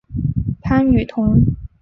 [0.63, 1.39] 潘雨桐。